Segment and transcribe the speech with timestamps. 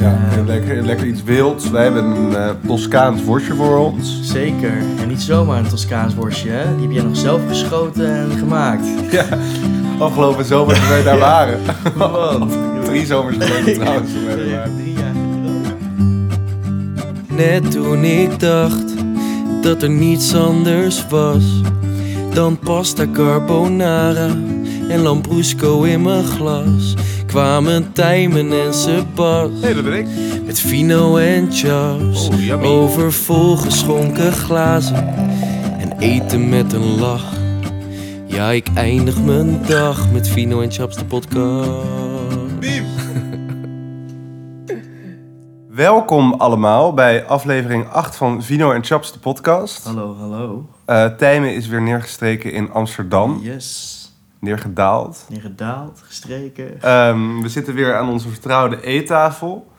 [0.00, 1.70] Ja, lekker, lekker iets wilds.
[1.70, 4.20] Wij hebben een uh, Toscaans worstje voor ons.
[4.22, 4.72] Zeker.
[5.02, 6.74] En niet zomaar een Toscaans worstje, hè?
[6.76, 8.86] Die heb jij nog zelf geschoten en gemaakt.
[9.10, 9.24] Ja,
[9.98, 11.58] afgelopen zomer toen wij daar waren.
[11.96, 12.48] Wat?
[12.84, 14.10] Drie zomers geleden trouwens.
[14.12, 14.68] Drie jaar
[17.36, 18.94] Net toen ik dacht
[19.62, 21.44] dat er niets anders was
[22.36, 24.26] dan pasta carbonara
[24.88, 26.94] en lambrusco in mijn glas.
[27.26, 30.06] Kwamen Tijmen en Sebas Hé, dat ben ik.
[30.44, 35.08] met vino en chaps Oh, over volgeschonken glazen
[35.78, 37.32] en eten met een lach.
[38.26, 41.68] Ja, ik eindig mijn dag met vino en chaps de podcast.
[45.68, 49.84] Welkom allemaal bij aflevering 8 van Vino en Chaps, de podcast.
[49.84, 50.66] Hallo, hallo.
[50.84, 53.38] Eh Tijmen is weer neergestreken in Amsterdam.
[53.42, 53.95] Yes.
[54.38, 55.24] Neergedaald.
[55.28, 56.82] Neergedaald, gestreken.
[56.82, 59.70] Ehm, we zitten weer aan onze vertrouwde eettafel.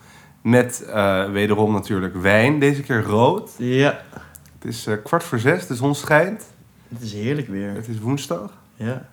[0.41, 2.59] Met eh, wederom natuurlijk wijn.
[2.59, 3.51] Deze keer rood.
[3.57, 3.99] Ja,
[4.59, 6.43] Het is eh, kwart voor zes, de zon schijnt.
[6.93, 7.73] het is heerlijk weer.
[7.73, 8.51] Het is woensdag.
[8.75, 9.05] Ja.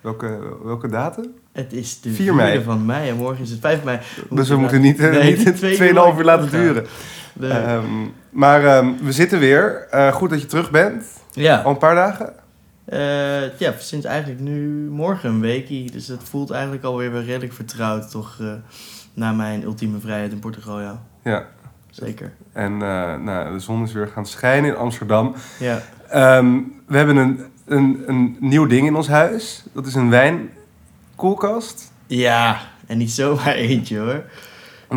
[0.00, 1.34] Welke, welke datum?
[1.52, 2.52] Het is de 4 mei.
[2.52, 3.98] 4 van mei en morgen is het 5 mei.
[4.30, 6.60] Dus we moeten niet, eh, Nee, niet twee 2,5 uur laten gaan.
[6.60, 6.86] duren.
[7.32, 7.50] Nee.
[7.50, 7.84] Ehm,
[8.30, 9.86] maar ehm, we zitten weer.
[10.12, 11.04] Goed dat je terug bent.
[11.32, 11.60] ja.
[11.62, 12.32] Al een paar dagen.
[12.86, 15.90] Eh, ja, sinds eigenlijk nu morgen een weekie.
[15.90, 18.52] Dus het voelt eigenlijk alweer weer redelijk vertrouwd, toch, eh,
[19.14, 21.02] na mijn ultieme vrijheid in Portugal, ja.
[21.22, 21.46] Ja.
[21.90, 22.32] Zeker.
[22.52, 25.34] En eh, nou, de zon is weer gaan schijnen in Amsterdam.
[25.58, 25.80] Ja.
[26.08, 29.64] Ehm, we hebben een, een, een nieuw ding in ons huis.
[29.72, 31.92] Dat is een wijnkoelkast.
[32.06, 34.24] Ja, en niet zomaar eentje hoor.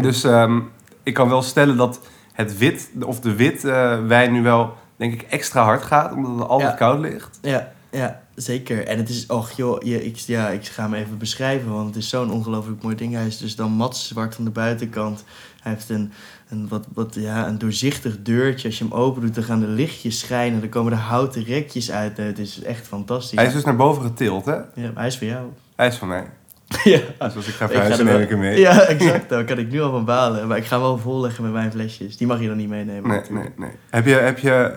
[0.01, 0.59] Dus ehm,
[1.03, 1.99] ik kan wel stellen dat
[2.33, 3.61] het wit, of de wit
[4.07, 6.13] wijn nu wel, denk ik, extra hard gaat.
[6.13, 6.75] Omdat het altijd Ja.
[6.75, 7.39] koud ligt.
[7.41, 8.87] Ja, ja, zeker.
[8.87, 11.95] En het is, och joh, je, ik, ja, ik ga hem even beschrijven, want het
[12.03, 13.13] is zo'n ongelooflijk mooi ding.
[13.13, 15.23] Hij is dus dan mat zwart aan de buitenkant.
[15.61, 16.11] Hij heeft een,
[16.49, 18.67] een, wat, wat, ja, een doorzichtig deurtje.
[18.67, 20.59] Als je hem open doet, dan gaan de lichtjes schijnen.
[20.59, 22.17] Dan komen er houten rekjes uit.
[22.17, 23.37] Het is echt fantastisch.
[23.37, 24.55] Hij is dus naar boven getild, hè?
[24.55, 25.47] ja, hij is voor jou.
[25.75, 26.25] Hij is van mij.
[26.83, 26.99] ja.
[27.19, 28.59] Dus als ik ga verhuizen, er neem ik hem mee.
[28.59, 29.29] Ja, exact.
[29.29, 30.47] Daar kan ik nu al van balen.
[30.47, 32.17] Maar ik ga hem wel volleggen met mijn flesjes.
[32.17, 33.09] Die mag je dan niet meenemen.
[33.09, 33.57] Nee, natuurlijk.
[33.57, 33.77] nee, nee.
[33.89, 34.73] Heb je, heb je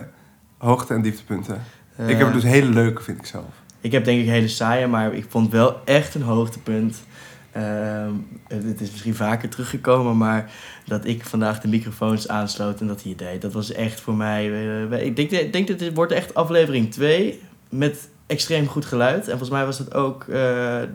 [0.57, 1.61] hoogte- en dieptepunten?
[1.97, 3.61] Ik heb er dus hele leuke, vind ik zelf.
[3.81, 7.03] Ik heb denk ik hele saaie, maar ik vond wel echt een hoogtepunt.
[7.51, 8.11] Ehm,
[8.47, 10.51] het het is misschien vaker teruggekomen, maar
[10.85, 13.41] dat ik vandaag de microfoons aansloot en dat hij het deed.
[13.41, 14.51] Dat was echt voor mij.
[14.91, 19.23] eh, ik denk, ik denk dat dit wordt echt aflevering 2 met extreem goed geluid.
[19.23, 20.27] En volgens mij was het ook eh,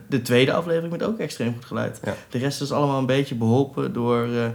[0.08, 2.00] de tweede aflevering met ook extreem goed geluid.
[2.04, 2.14] Ja.
[2.30, 4.46] De rest is allemaal een beetje beholpen door, eh,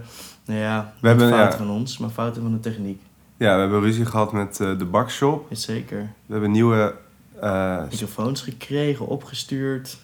[0.44, 1.64] nou ja, We hebben, niet fouten ja.
[1.66, 3.00] van ons, maar fouten van de techniek.
[3.36, 5.46] Ja, we hebben ruzie gehad met eh, de bakshop.
[5.50, 5.98] Zeker.
[6.26, 6.94] We hebben nieuwe...
[7.40, 9.96] eh, microfoons gekregen, opgestuurd.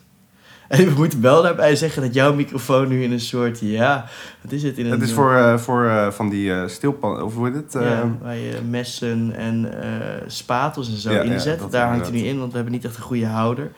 [0.68, 4.04] En we moeten wel daarbij zeggen dat jouw microfoon nu in een soort, ja,
[4.42, 4.78] wat is het?
[4.78, 7.22] In een, het is voor, eh, voor van die stilpan...
[7.22, 7.72] Of hoe heet het?
[7.72, 9.72] ja, waar je messen en
[10.26, 11.70] spatels en zo Ja, inzet.
[11.70, 13.70] Daar hangt hij nu in, want we hebben niet echt een goede houder.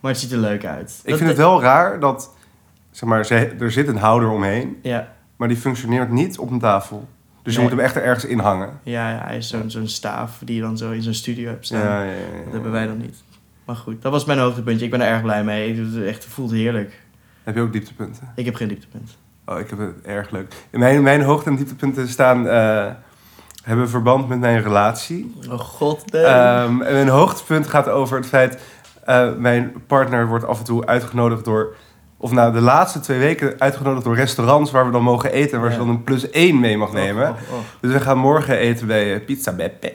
[0.00, 1.00] Maar het ziet er leuk uit.
[1.04, 2.30] ik vind het wel raar dat...
[2.90, 6.58] Zeg maar, ze, er zit een houder omheen, Ja, maar die functioneert niet op een
[6.60, 7.08] tafel.
[7.44, 8.70] Dus je moet hem echt ergens in hangen.
[8.82, 11.66] ja, ja, hij is zo'n zo'n staaf die je dan zo in zo'n studio hebt
[11.66, 11.80] staan.
[11.80, 12.44] Ja, ja, ja, ja.
[12.44, 13.22] Dat hebben wij dan niet.
[13.64, 14.84] Maar goed, dat was mijn hoogtepuntje.
[14.84, 15.80] Ik ben er erg blij mee.
[15.80, 17.02] Het echt, het voelt heerlijk.
[17.42, 18.28] Heb je ook dieptepunten?
[18.34, 19.16] Ik heb geen dieptepunt.
[19.46, 20.54] Oh, ik heb het erg leuk.
[20.70, 22.48] Mijn, mijn hoogte- en dieptepunten staan...
[22.48, 22.86] eh,
[23.62, 25.34] hebben verband met mijn relatie.
[25.50, 26.22] Oh god, nee.
[26.22, 28.62] Ehm, en mijn hoogtepunt gaat over het feit...
[29.04, 31.74] eh, mijn partner wordt af en toe uitgenodigd door...
[32.24, 34.70] Of nou, de laatste twee weken uitgenodigd door restaurants...
[34.70, 35.60] waar we dan mogen eten...
[35.60, 35.72] waar Ja.
[35.74, 37.22] ze dan een plus één mee mag nemen.
[37.22, 37.58] Oh, oh, oh.
[37.80, 39.92] Dus we gaan morgen eten bij eh, Pizza Beppe.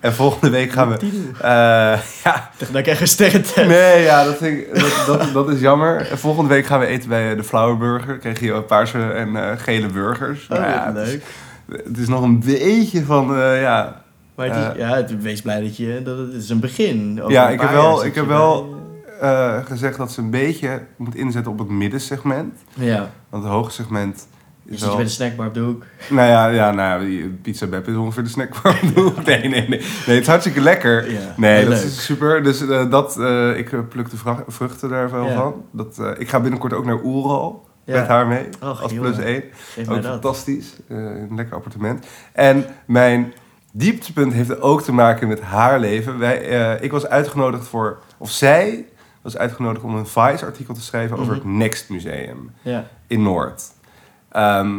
[0.00, 0.96] En volgende week gaan we...
[1.40, 3.66] Eh, ja, Dan krijg je een sterrentest.
[3.68, 6.10] nee, ja, dat, ik, dat, dat, dat is jammer.
[6.10, 8.18] En volgende week gaan we eten bij eh, de Flower Burger.
[8.18, 10.42] Krijg je paarse en gele burgers.
[10.50, 11.84] Oh, Nou ja, wat het is- leuk.
[11.86, 14.02] Het is nog een beetje van, eh, ja...
[14.34, 16.00] Maar het is, ja, het, wees blij dat je...
[16.04, 17.18] Dat het, het is een begin.
[17.20, 18.75] Over Ja, een ik heb wel- ik heb wel-
[19.20, 22.54] eh, gezegd dat ze een beetje moet inzetten op het middensegment.
[22.74, 24.26] Ja, Want het hoge segment
[24.62, 25.84] je is zit je bij de snackbar op de hoek.
[26.10, 28.80] Nou ja, ja nou, Pizza Beppe is ongeveer de snackbar.
[29.24, 29.68] nee, nee, nee.
[29.68, 31.10] Nee, het is hartstikke lekker.
[31.12, 31.82] Ja, Nee, dat leuk.
[31.82, 32.42] is super.
[32.42, 34.16] Dus eh, dat, eh, ik pluk de
[34.46, 35.34] vruchten daar wel Ja.
[35.34, 35.64] van.
[35.70, 37.98] Dat, ik ga binnenkort ook naar Oeral Ja.
[38.00, 38.48] met haar mee.
[38.62, 39.42] Och, als plus één.
[39.88, 40.76] Ook fantastisch.
[40.88, 42.06] Een lekker appartement.
[42.32, 43.32] En mijn
[43.72, 46.18] dieptepunt heeft ook te maken met haar leven.
[46.18, 47.98] Wij, ik was uitgenodigd voor...
[48.18, 48.84] Of zij
[49.32, 51.42] was uitgenodigd om een Vice-artikel te schrijven over Mhm.
[51.48, 52.50] het Next Museum
[53.06, 53.62] in Noord.
[54.30, 54.78] Ehm,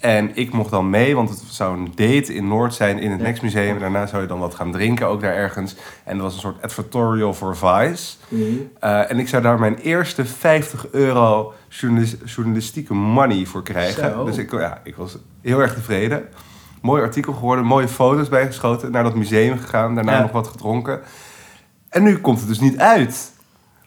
[0.00, 3.20] En ik mocht dan mee, want het zou een date in Noord zijn in het
[3.20, 3.26] Ja.
[3.26, 3.78] Next Museum.
[3.78, 5.76] Daarna zou je dan wat gaan drinken, ook daar ergens.
[6.04, 8.16] En dat was een soort advertorial voor Vice.
[8.80, 14.12] Eh, en ik zou daar mijn eerste 50 euro journalis- journalistieke money voor krijgen.
[14.12, 14.24] Zo.
[14.24, 16.24] Dus ik, ja, ik was heel erg tevreden.
[16.82, 18.90] Mooi artikel geworden, mooie foto's bijgeschoten.
[18.90, 20.20] Naar dat museum gegaan, daarna Ja.
[20.20, 21.00] nog wat gedronken.
[21.88, 23.32] En nu komt het dus niet uit.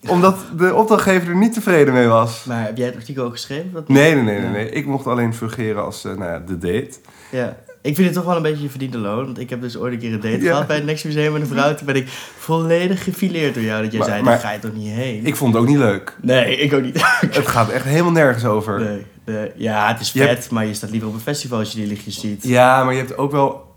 [0.07, 2.43] Omdat de opdrachtgever er niet tevreden mee was.
[2.43, 3.71] Maar heb jij het artikel ook geschreven?
[3.73, 4.69] Dat- Nee, nee, nee, nee.
[4.69, 6.91] Ik mocht alleen fungeren als eh, nou ja, de date.
[7.31, 7.57] Ja.
[7.81, 9.25] Ik vind het toch wel een beetje je verdiende loon.
[9.25, 10.49] Want ik heb dus ooit een keer een date Ja.
[10.49, 11.75] gehad bij het Next Museum met een vrouw.
[11.75, 12.07] Toen ben ik
[12.37, 13.81] volledig gefileerd door jou.
[13.83, 15.25] Dat jij Maar- zei, daar ga je toch niet heen?
[15.25, 16.17] Ik vond het ook niet leuk.
[16.21, 17.01] Nee, ik ook niet.
[17.31, 18.79] Het gaat echt helemaal nergens over.
[18.79, 19.51] Nee, nee.
[19.55, 21.77] Ja, het is Je vet, hebt- maar je staat liever op een festival als je
[21.77, 22.43] die lichtjes ziet.
[22.43, 23.71] Ja, maar je hebt ook wel...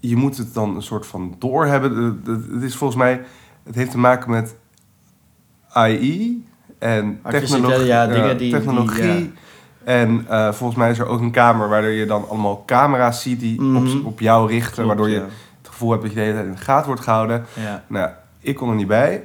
[0.00, 2.22] Je moet het dan een soort van doorhebben.
[2.52, 3.20] Het is volgens mij...
[3.64, 4.54] Het heeft te maken met
[5.72, 6.44] AI
[6.78, 7.84] en technologie.
[7.86, 9.02] ja, dingen die- technologie.
[9.16, 9.32] die,
[9.84, 13.40] En eh, volgens mij is er ook een kamer waardoor je dan allemaal camera's ziet
[13.40, 13.96] die Mhm.
[13.98, 14.72] op, op jou richten.
[14.72, 15.22] Klopt, waardoor je ja.
[15.58, 17.44] het gevoel hebt dat je de hele tijd in de gaten wordt gehouden.
[17.52, 17.84] Ja.
[17.86, 18.10] Nou,
[18.40, 19.24] ik kon er niet bij.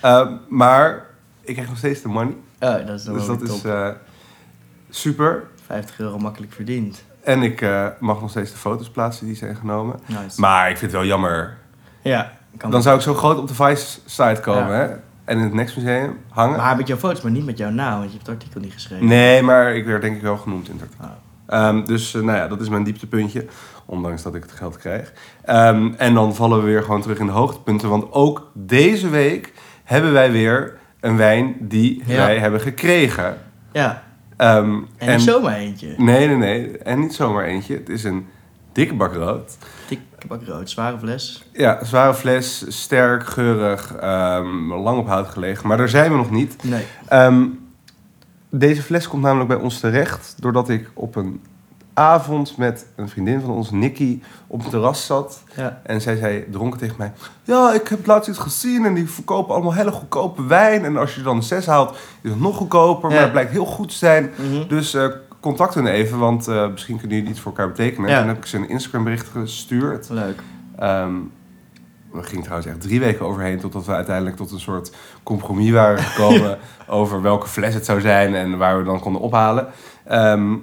[0.00, 1.06] Eh, maar
[1.40, 2.34] ik krijg nog steeds de money.
[2.60, 3.88] Oh, dat is Dus dat is eh,
[4.90, 5.44] super.
[5.66, 7.04] 50 euro makkelijk verdiend.
[7.22, 10.00] En ik eh, mag nog steeds de foto's plaatsen die zijn genomen.
[10.06, 10.40] Nice.
[10.40, 11.56] Maar ik vind het wel jammer.
[12.02, 14.78] ja, kan Dan zou ik zo groot op de Vice-site komen, Ja.
[14.88, 14.94] hè?
[15.28, 16.56] En in het Next Museum hangen.
[16.56, 18.72] Maar met jouw foto's, maar niet met jouw naam, want je hebt het artikel niet
[18.72, 19.06] geschreven.
[19.06, 21.04] Nee, maar ik werd denk ik wel genoemd in het artikel.
[21.06, 21.66] Oh.
[21.68, 23.46] Ehm, dus eh, nou ja, dat is mijn dieptepuntje.
[23.86, 25.12] Ondanks dat ik het geld krijg.
[25.44, 27.88] Ehm, en dan vallen we weer gewoon terug in de hoogtepunten.
[27.88, 29.52] Want ook deze week
[29.84, 32.16] hebben wij weer een wijn die Ja.
[32.16, 33.36] wij hebben gekregen.
[33.72, 34.02] Ja,
[34.36, 35.94] Ehm, en, niet zomaar eentje.
[35.96, 36.78] Nee, nee, nee.
[36.78, 37.74] En niet zomaar eentje.
[37.74, 38.26] Het is een
[38.78, 39.56] dikke bak rood.
[39.88, 41.44] Dik bak rood, zware fles.
[41.52, 45.68] Ja, zware fles, sterk, geurig, ehm, lang op hout gelegen.
[45.68, 46.64] Maar daar zijn we nog niet.
[46.64, 46.84] Nee.
[47.08, 47.46] Ehm,
[48.50, 51.40] deze fles komt namelijk bij ons terecht doordat ik op een
[51.94, 55.42] avond met een vriendin van ons, Nikki, op het terras zat.
[55.56, 55.80] Ja.
[55.82, 59.54] En zij zei dronken tegen mij: Ja, ik heb laatst iets gezien en die verkopen
[59.54, 60.84] allemaal hele goedkope wijn.
[60.84, 63.08] En als je dan een zes haalt, is het nog goedkoper.
[63.08, 63.14] Ja.
[63.14, 64.30] Maar het blijkt heel goed te zijn.
[64.36, 64.68] Mhm.
[64.68, 65.06] Dus eh
[65.40, 68.10] contact hun even, want eh, misschien kunnen jullie iets voor elkaar betekenen.
[68.10, 68.18] Ja.
[68.18, 70.08] Toen heb ik ze een Instagram bericht gestuurd.
[70.10, 70.42] Leuk.
[70.78, 71.14] Ehm
[72.12, 74.92] we gingen trouwens echt drie weken overheen totdat we uiteindelijk tot een soort
[75.22, 79.66] compromis waren gekomen over welke fles het zou zijn en waar we dan konden ophalen.
[80.04, 80.56] Ehm,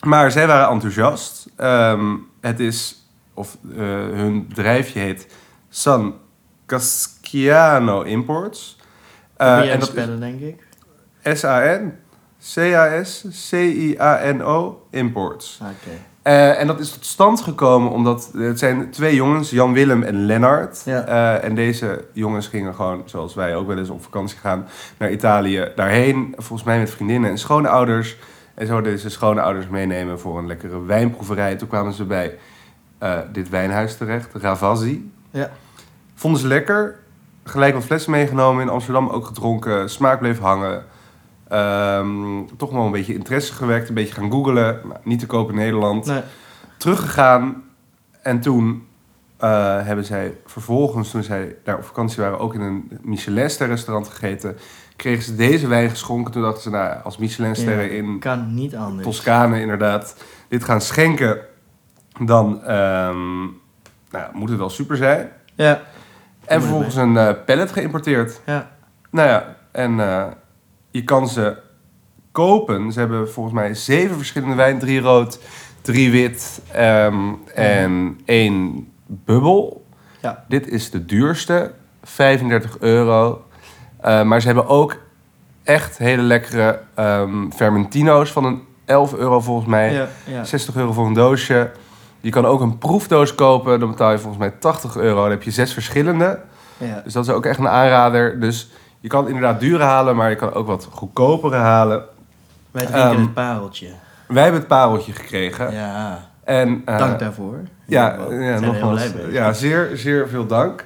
[0.00, 1.46] maar zij waren enthousiast.
[1.56, 3.78] Ehm, het is, of eh,
[4.12, 5.34] hun bedrijfje heet
[5.68, 6.14] San
[6.66, 8.78] Casciano Imports.
[9.38, 10.66] Uh, en en dat spellen, denk ik.
[11.22, 11.98] S-A-N,
[12.54, 14.06] C-A-S-C-I-A-N-O
[14.90, 15.60] Imports.
[16.22, 20.26] Eh, en dat is tot stand gekomen omdat het zijn twee jongens, Jan Willem en
[20.26, 20.82] Lennart.
[20.84, 21.04] Ja.
[21.04, 24.66] Eh, en deze jongens gingen gewoon, zoals wij ook wel eens op vakantie gaan,
[24.98, 25.68] naar Italië.
[25.74, 28.16] Daarheen, volgens mij met vriendinnen en schoonouders.
[28.54, 31.56] En zouden deze schoonouders meenemen voor een lekkere wijnproeverij.
[31.56, 32.38] Toen kwamen ze bij
[32.98, 35.10] eh, dit wijnhuis terecht, Ravazzi.
[35.30, 35.50] Ja.
[36.14, 36.98] Vonden ze lekker.
[37.44, 39.90] Gelijk wat flessen meegenomen in Amsterdam, ook gedronken.
[39.90, 40.84] Smaak bleef hangen.
[41.48, 43.88] Ehm, toch wel een beetje interesse gewekt.
[43.88, 44.80] Een beetje gaan googlen.
[44.84, 46.20] Nou, niet te koop in Nederland Nee.
[46.78, 47.62] teruggegaan.
[48.22, 48.86] En toen
[49.36, 54.08] eh, hebben zij vervolgens, toen zij daar op vakantie waren, ook in een Michelinster restaurant
[54.08, 54.56] gegeten.
[54.96, 56.32] Kregen ze deze wijn geschonken.
[56.32, 59.06] Toen dachten ze, nou, als Michelinsterren Ja, in Kan niet anders.
[59.06, 60.16] Toscane inderdaad
[60.48, 61.38] dit gaan schenken,
[62.20, 63.40] dan ehm,
[64.10, 65.28] nou, moet het wel super zijn.
[65.54, 65.80] Ja.
[66.44, 68.40] En vervolgens een eh pallet geïmporteerd.
[68.46, 68.70] Ja.
[69.10, 70.26] Nou ja, en eh,
[70.96, 71.56] je kan ze
[72.32, 72.92] kopen.
[72.92, 74.78] Ze hebben volgens mij zeven verschillende wijn.
[74.78, 75.38] Drie rood,
[75.80, 79.86] drie wit ehm, en één bubbel.
[80.20, 80.44] Ja.
[80.48, 83.44] Dit is de duurste, 35 euro.
[84.00, 84.96] Eh, maar ze hebben ook
[85.62, 89.92] echt hele lekkere ehm fermentino's van een 11 euro volgens mij.
[89.92, 90.08] Ja.
[90.24, 90.44] ja.
[90.44, 91.70] 60 euro voor een doosje.
[92.20, 93.80] Je kan ook een proefdoos kopen.
[93.80, 95.20] Dan betaal je volgens mij 80 euro.
[95.20, 96.40] Dan heb je zes verschillende.
[96.78, 97.00] ja.
[97.04, 98.40] Dus dat is ook echt een aanrader.
[98.40, 98.70] Dus
[99.06, 102.04] je kan inderdaad dure halen, maar je kan ook wat goedkopere halen.
[102.70, 103.88] Wij drinken Ehm, het pareltje.
[104.28, 105.72] Wij hebben het pareltje gekregen.
[105.72, 106.28] Ja.
[106.44, 107.60] En, eh, Dank daarvoor.
[107.84, 109.12] Ja, ja, nogmaals.
[109.12, 109.32] mee.
[109.32, 110.84] Ja, zeer, zeer veel dank.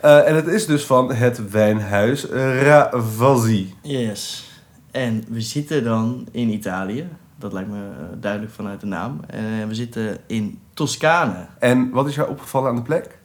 [0.00, 2.24] Eh, en het is dus van het wijnhuis
[2.62, 3.74] Ravazzi.
[3.82, 4.50] Yes.
[4.90, 7.08] En we zitten dan in Italië.
[7.38, 9.20] Dat lijkt me eh, duidelijk vanuit de naam.
[9.26, 11.46] En we zitten in Toscane.
[11.58, 13.18] En wat is jou opgevallen aan de plek?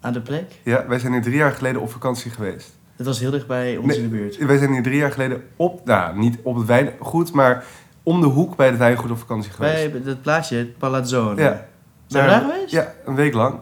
[0.00, 0.60] Aan de plek.
[0.64, 2.80] Ja, wij zijn hier drie jaar geleden op vakantie geweest.
[3.02, 4.36] Het was heel dicht bij ons in de buurt.
[4.46, 7.64] Wij zijn hier drie jaar geleden op, nou niet op het wijngoed, maar
[8.02, 9.82] om de hoek bij het wijngoed op vakantie geweest.
[9.82, 11.42] hebben het plaatsje, het Palazzone.
[11.42, 11.66] Ja.
[12.06, 12.70] Zijn we daar geweest?
[12.70, 13.54] Ja, een week lang.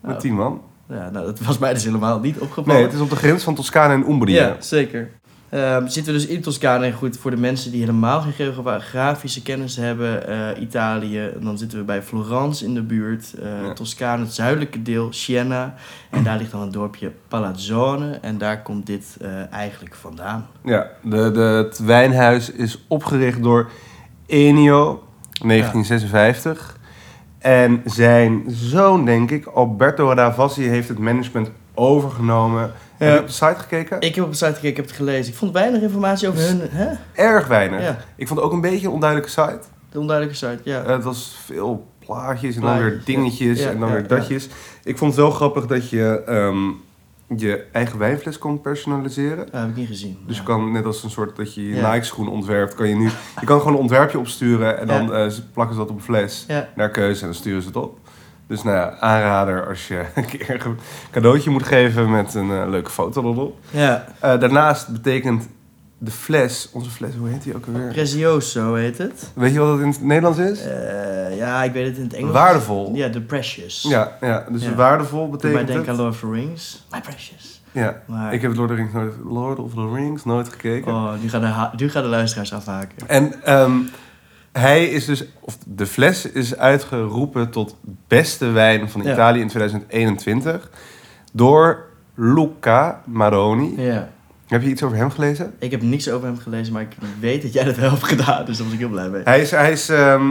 [0.00, 0.20] Met Oh.
[0.20, 0.60] tien man.
[0.88, 2.74] Ja, nou, dat was mij dus helemaal niet opgevallen.
[2.74, 4.46] Nee, het is op de grens van Toscane en Umbria.
[4.46, 5.10] Ja, zeker.
[5.52, 6.86] Ehm, zitten we dus in Toscane.
[6.86, 11.78] En goed, voor de mensen die helemaal geen geografische kennis hebben, eh, Italië, dan zitten
[11.78, 13.34] we bij Florence in de buurt.
[13.42, 13.72] Ja.
[13.72, 15.74] Toscane, het zuidelijke deel, Siena.
[16.10, 18.18] En daar ligt dan het dorpje Palazzone.
[18.22, 20.46] En daar komt dit eh, eigenlijk vandaan.
[20.64, 23.70] Ja, de, de, het wijnhuis is opgericht door
[24.26, 25.02] Ennio,
[25.46, 26.78] 1956.
[27.38, 32.72] En zijn zoon, denk ik, Alberto Ravassi, heeft het management overgenomen.
[33.04, 34.00] Heb je op de site gekeken?
[34.00, 35.32] Ik heb op de site gekeken, ik heb het gelezen.
[35.32, 36.88] Ik vond weinig informatie over hun, hè?
[37.14, 37.82] Erg weinig.
[37.82, 39.60] Ja, Ik vond het ook een beetje een onduidelijke site.
[39.90, 40.82] de onduidelijke site, ja.
[40.82, 43.00] Eh, het was veel plaatjes en dan weer ja.
[43.04, 44.48] dingetjes Ja, en dan weer datjes.
[44.84, 46.70] Ik vond het wel grappig dat je ehm,
[47.36, 49.36] je eigen wijnfles kon personaliseren.
[49.50, 50.18] Dat heb ik niet gezien.
[50.26, 51.92] Dus je kan net als een soort dat je je Ja.
[51.92, 55.26] Nike schoen ontwerpt, kan je nu je kan gewoon een ontwerpje opsturen en dan eh,
[55.52, 57.98] plakken ze dat op een fles naar keuze en dan sturen ze het op.
[58.46, 60.78] Dus nou ja, aanrader als je een keer een
[61.10, 63.58] cadeautje moet geven met een eh, leuke foto erop.
[63.70, 64.04] ja.
[64.20, 65.48] Eh, daarnaast betekent
[65.98, 67.88] de fles, onze fles, hoe heet die ook alweer?
[67.88, 69.30] Prezioso heet het.
[69.34, 70.66] Weet je wat het in het Nederlands is?
[70.66, 72.32] Eh, ja, ik weet het in het Engels.
[72.32, 72.90] Waardevol.
[72.94, 73.82] Ja, The Precious.
[73.88, 74.74] Ja, ja, dus Ja.
[74.74, 75.96] waardevol Doe mij betekent denken aan.
[75.98, 76.86] Lord of the Rings.
[76.90, 77.62] My Precious.
[77.72, 80.92] Ja, Maar, ik heb Lord of, the Rings nooit, Lord of the Rings nooit gekeken.
[80.92, 83.08] Oh, nu gaan de, nu gaan de luisteraars afhaken.
[83.08, 83.72] En ehm,
[84.52, 87.76] hij is dus, of de fles is uitgeroepen tot
[88.08, 89.12] beste wijn van Ja.
[89.12, 90.70] Italië in 2021
[91.32, 93.80] door Luca Maroni.
[93.82, 94.08] Ja.
[94.46, 95.54] Heb je iets over hem gelezen?
[95.58, 98.44] Ik heb niks over hem gelezen, maar ik weet dat jij dat wel hebt gedaan.
[98.44, 99.22] Dus daar was ik heel blij mee.
[99.22, 100.30] Hij is, hij is ehm,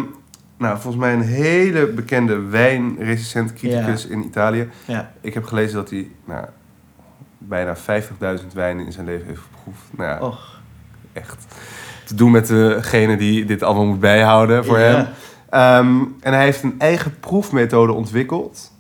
[0.58, 4.70] nou, volgens mij een hele bekende wijnrecensent, criticus in Italië.
[4.86, 5.12] Ja.
[5.22, 6.46] Ik heb gelezen dat hij nou,
[7.38, 7.82] bijna 50.000
[8.54, 9.84] wijnen in zijn leven heeft geproefd.
[9.98, 10.60] Nou ja, Och.
[11.14, 11.46] echt
[12.12, 15.08] te doen met degene die dit allemaal moet bijhouden voor hem.
[15.50, 18.72] Ehm, en hij heeft een eigen proefmethode ontwikkeld.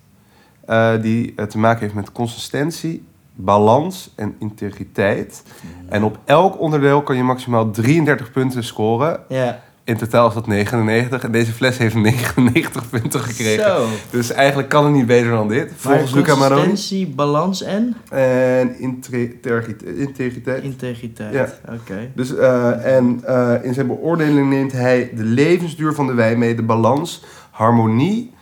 [0.65, 3.03] eh, die eh, te maken heeft met consistentie,
[3.35, 5.43] balans en integriteit.
[5.89, 9.19] En op elk onderdeel kan je maximaal 33 punten scoren.
[9.27, 9.59] Ja.
[9.83, 11.23] In totaal is dat 99.
[11.23, 13.63] En deze fles heeft 99 punten gekregen.
[13.63, 13.87] Zo.
[14.09, 15.71] Dus eigenlijk kan het niet beter dan dit.
[15.75, 16.65] Volgens Luca Maroni.
[16.67, 20.63] consistentie, balans en En integriteit.
[20.63, 21.33] integriteit.
[21.33, 21.47] Ja.
[21.73, 22.11] Oké.
[22.15, 26.55] Dus, eh, en eh, in zijn beoordeling neemt hij de levensduur van de wijn mee,
[26.55, 28.33] de balans, harmonie,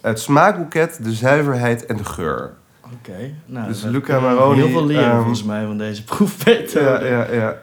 [0.00, 2.52] het smaakboeket, de zuiverheid en de geur.
[3.00, 3.32] Oké.
[3.46, 6.80] Nou, Dus Luca Maroni, Heel veel leren ehm, volgens mij van deze proefmethode.
[6.80, 7.56] Ja, ja, ja.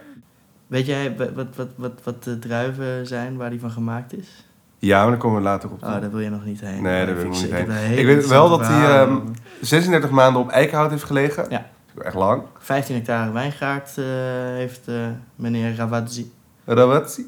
[0.72, 4.46] Weet jij wat, wat, wat, wat, de druiven zijn waar die van gemaakt is?
[4.80, 5.84] Ja, maar daar komen we later op.
[5.84, 6.82] Oh, daar wil je nog niet heen.
[6.82, 7.98] Nee, daar Maar wil ik nog niet heen.
[7.98, 9.36] Ik weet wel dat hij, verhalen ehm, over.
[9.62, 11.46] 36 maanden op eikenhout heeft gelegen.
[11.50, 11.58] Ja.
[11.58, 12.44] Dat is ook echt lang.
[12.60, 14.06] 15 hectare wijngaard eh,
[14.54, 14.96] heeft eh,
[15.36, 16.32] meneer Ravazzi.
[16.66, 17.26] Ravazzi.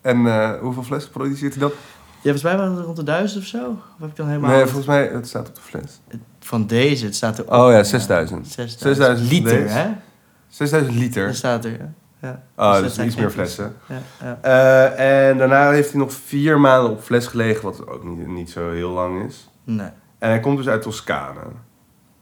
[0.00, 1.72] En eh, hoeveel flessen produceert hij dat?
[1.72, 3.68] Ja, volgens mij waren het rond de duizend of zo.
[3.68, 4.50] Of heb ik dan helemaal...
[4.50, 6.00] Nee, volgens mij, het staat op de fles.
[6.40, 8.46] Van deze, het staat er Oh ja, 6000.
[8.46, 8.80] 6000.
[8.80, 9.90] 6000 liter, hè?
[10.48, 11.26] 6000 liter.
[11.26, 11.92] Dat staat er, ja.
[12.24, 12.42] Ja.
[12.56, 13.76] Oh, Dus dus iets meer flessen.
[13.88, 14.38] Ja, ja.
[14.98, 18.50] Eh, en daarna heeft hij nog vier maanden op fles gelegen, wat ook niet, niet
[18.50, 19.50] zo heel lang is.
[19.64, 19.88] Nee,
[20.18, 21.40] En hij komt dus uit Toscane.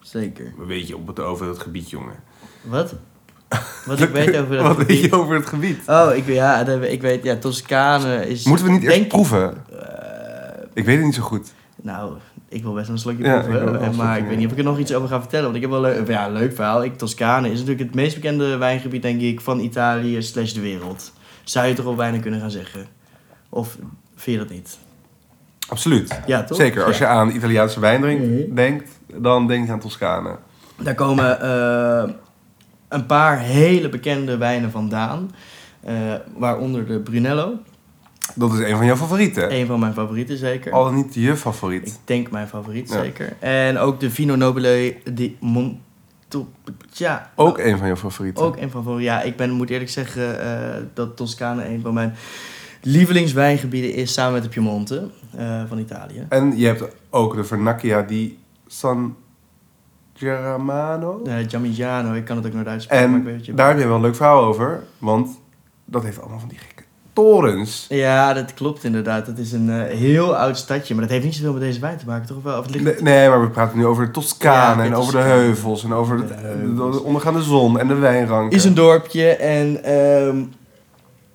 [0.00, 0.52] zeker.
[0.61, 2.14] Een beetje op het, over het gebied, jongen.
[2.62, 2.94] Wat?
[3.87, 5.88] Wat ik weet over dat Wat weet je over het gebied?
[5.88, 8.44] Oh, ik, ja, ik weet, ja, Toscane is...
[8.44, 9.64] Moeten we niet eerst proeven?
[9.71, 11.52] Eh, Ik weet het niet zo goed.
[11.76, 12.12] nou,
[12.52, 13.85] ik wil best een slokje Ja, proeven.
[13.85, 15.44] een maar ik weet niet of ik er nog iets over ga vertellen.
[15.44, 16.85] Want ik heb wel leuk, ja, een leuk verhaal.
[16.85, 21.12] Ik, Toscane is natuurlijk het meest bekende wijngebied, denk ik, van Italië slash de wereld.
[21.44, 22.87] Zou je toch wel bijna kunnen gaan zeggen?
[23.49, 23.76] Of
[24.14, 24.78] vind je dat niet?
[25.68, 26.21] Absoluut.
[26.26, 26.56] Ja, toch?
[26.56, 28.54] Zeker, als je aan Italiaanse wijn drinkt, Mhm.
[28.54, 30.37] denkt, dan denk je aan Toscane.
[30.82, 32.11] Daar komen eh,
[32.88, 35.30] een paar hele bekende wijnen vandaan.
[35.85, 35.94] eh,
[36.37, 37.52] waaronder de Brunello.
[38.35, 39.55] Dat is een van jouw favorieten.
[39.55, 40.73] Een van mijn favorieten zeker.
[40.73, 41.87] Al niet je favoriet.
[41.88, 43.02] Ik denk mijn favoriet Ja.
[43.02, 43.37] zeker.
[43.38, 47.23] En ook de Vino Nobile di Montepulciano.
[47.35, 48.45] Ook een van jouw favorieten.
[48.45, 49.14] Ook een van favorieten.
[49.14, 52.14] Ja, ik ben, moet eerlijk zeggen eh, dat Toscane een van mijn
[52.81, 54.12] lievelingswijngebieden is.
[54.12, 56.26] Samen met de Piemonte eh, van Italië.
[56.29, 59.17] En je hebt ook de Vernacchia di San
[60.14, 61.23] Germano.
[61.26, 63.11] Uh, Giamigiano, ik kan het ook nooit uitspreken.
[63.11, 64.83] maar ik weet En je daar heb je wel een leuk verhaal over.
[64.99, 65.38] Want
[65.85, 66.81] dat heeft allemaal van die gekke
[67.12, 67.87] torens.
[67.88, 69.26] Ja, dat klopt inderdaad.
[69.26, 71.99] Het is een eh, heel oud stadje, maar dat heeft niet zoveel met deze wijn
[71.99, 72.59] te maken, toch wel?
[72.59, 72.85] Of het ligt...
[72.85, 75.92] Nee, nee, maar we praten nu over de Toscane Ja, en over de heuvels en
[75.92, 76.97] over De heuvels.
[76.97, 78.57] de ondergaande zon en de wijnranken.
[78.57, 80.37] is een dorpje en ehm,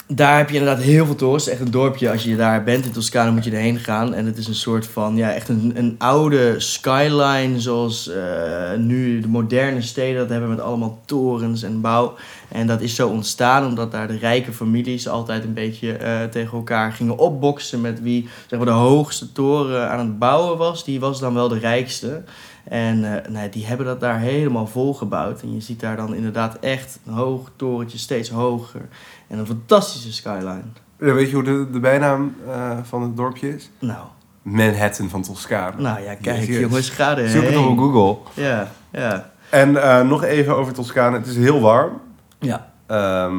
[0.07, 1.47] daar heb je inderdaad heel veel torens.
[1.47, 2.11] Echt een dorpje.
[2.11, 4.13] Als je daar bent in Toscane moet je erheen gaan.
[4.13, 9.19] En het is een soort van, ja, echt een, een oude skyline zoals eh, nu
[9.19, 12.15] de moderne steden dat hebben met allemaal torens en bouw.
[12.47, 16.57] En dat is zo ontstaan omdat daar de rijke families altijd een beetje eh, tegen
[16.57, 20.83] elkaar gingen opboksen met wie zeg maar, de hoogste toren aan het bouwen was.
[20.83, 22.23] Die was dan wel de rijkste.
[22.69, 25.41] En eh, nee, die hebben dat daar helemaal volgebouwd.
[25.41, 28.81] En je ziet daar dan inderdaad echt hoog torentje, steeds hoger.
[29.27, 30.63] En een fantastische skyline.
[30.99, 33.69] Ja, weet je hoe de, de bijnaam eh, van het dorpje is?
[33.79, 34.05] Nou,
[34.41, 35.81] Manhattan van Toscane.
[35.81, 36.59] nou ja, kijk yes.
[36.59, 38.17] jongens, ga er Zoek het op Google.
[38.43, 39.31] Ja, ja.
[39.49, 41.17] En eh, nog even over Toscane.
[41.17, 42.01] Het is heel warm.
[42.39, 43.35] Ja, Ehm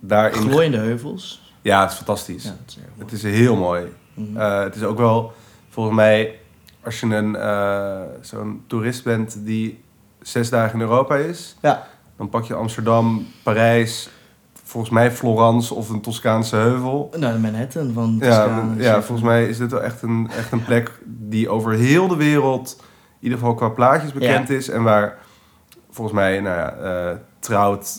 [0.00, 0.40] daarin...
[0.40, 1.52] glooiende heuvels.
[1.62, 2.44] Ja, het is fantastisch.
[2.44, 2.78] Ja, dat is.
[2.98, 3.84] Het is heel mooi.
[4.14, 4.36] Mhm.
[4.36, 5.32] Eh, het is ook wel,
[5.68, 6.38] volgens mij,
[6.84, 7.36] als je een
[8.20, 9.80] zo'n toerist bent die
[10.22, 11.86] zes dagen in Europa is, Ja.
[12.16, 14.08] dan pak je Amsterdam, Parijs,
[14.70, 17.10] volgens mij Florence of een Toscaanse heuvel.
[17.18, 18.76] Nou, de Manhattan van Ja, Toscane.
[18.78, 21.72] is ja, even- volgens mij is dit wel echt een, echt een plek die over
[21.72, 22.84] heel de wereld, in
[23.20, 24.68] ieder geval qua plaatjes bekend is.
[24.68, 25.18] En waar
[25.90, 27.98] volgens mij, nou ja, eh, trouwt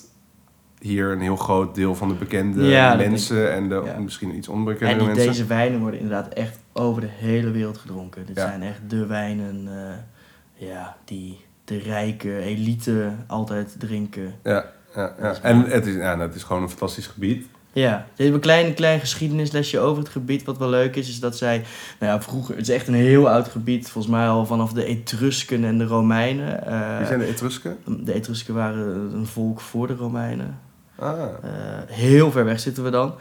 [0.79, 3.99] hier een heel groot deel van de bekende Ja, mensen en de Ja.
[3.99, 5.25] misschien iets En onbekende die, mensen.
[5.27, 8.25] deze wijnen worden inderdaad echt over de hele wereld gedronken.
[8.25, 8.47] Dit Ja.
[8.47, 14.33] zijn echt de wijnen eh, ja, die de rijke elite altijd drinken.
[14.43, 15.35] Ja, ja, ja.
[15.41, 17.45] En het is, ja, het is gewoon een fantastisch gebied.
[17.73, 20.43] Ja, er is een klein, klein geschiedenislesje over het gebied.
[20.43, 21.63] Wat wel leuk is, is dat zij...
[21.99, 22.55] Nou ja, vroeger...
[22.55, 23.89] Het is echt een heel oud gebied.
[23.89, 26.65] Volgens mij al vanaf de Etrusken en de Romeinen.
[26.65, 27.77] Eh, Wie zijn de Etrusken?
[27.85, 30.59] de Etrusken waren een volk voor de Romeinen.
[31.01, 31.49] Ah, Eh,
[31.87, 33.13] heel ver weg zitten we dan.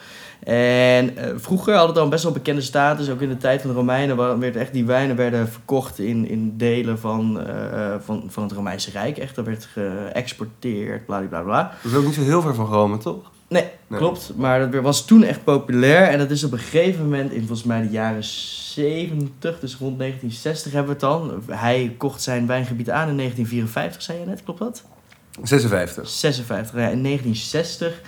[0.44, 3.10] En eh, vroeger had het al best wel bekende status.
[3.10, 6.54] Ook in de tijd van de Romeinen werd echt, die wijnen werden verkocht in, in
[6.56, 9.18] delen van, eh, van, van het Romeinse Rijk.
[9.18, 11.72] Echt, dat werd geëxporteerd, bla bla bla.
[11.82, 13.30] dat is ook niet zo heel ver van Rome, toch?
[13.48, 13.98] Nee, Nee.
[13.98, 14.32] klopt.
[14.36, 16.08] Maar dat was toen echt populair.
[16.08, 19.98] En dat is op een gegeven moment, in volgens mij de jaren 70, dus rond
[19.98, 21.42] 1960 hebben we het dan.
[21.56, 24.84] Hij kocht zijn wijngebied aan in 1954, zei je net, klopt dat?
[25.42, 26.08] 56.
[26.08, 26.74] 56.
[26.74, 28.00] Ja, in 1960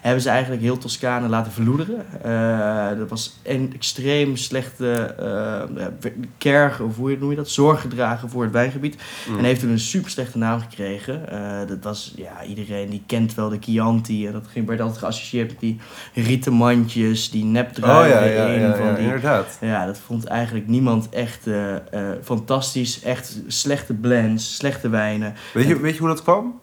[0.00, 2.06] hebben ze eigenlijk heel Toscane laten verloederen.
[2.22, 5.14] Eh, dat was een extreem slechte
[6.38, 8.96] care, of hoe noem je dat, zorg gedragen voor het wijngebied.
[9.28, 9.38] Mm.
[9.38, 11.28] En heeft toen een super slechte naam gekregen.
[11.28, 14.26] Eh, dat was, ja, iedereen die kent wel de Chianti.
[14.26, 15.80] En dat ging, werd altijd geassocieerd met die
[16.14, 19.58] rieten mandjes, die Oh nepdruiven ja, ja, ja, van ja, die inderdaad.
[19.60, 21.46] ja, dat vond eigenlijk niemand echt
[22.22, 23.02] fantastisch.
[23.02, 25.34] Echt slechte blends, slechte wijnen.
[25.52, 26.60] Weet je, weet je hoe dat kwam?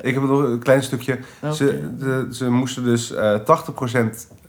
[0.00, 1.18] Ik heb nog een klein stukje.
[1.52, 3.42] Ze, de, ze moesten dus eh 80%...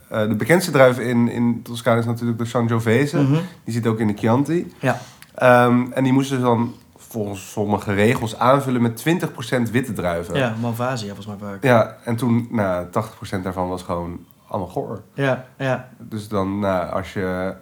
[0.08, 3.20] eh, de bekendste druif in, in Toscane is natuurlijk de Sangiovese.
[3.20, 3.40] Mhm.
[3.64, 4.72] Die zit ook in de Chianti.
[4.80, 4.98] Ja.
[5.34, 9.04] Ehm, en die moesten ze dan volgens sommige regels aanvullen met
[9.68, 10.34] 20% witte druiven.
[10.38, 11.62] Ja, Malvasia volgens mij vaak.
[11.62, 15.02] Ja, en toen, nou, 80% daarvan was gewoon allemaal goor.
[15.14, 15.88] Ja, ja.
[15.98, 17.54] Dus dan, nou, als je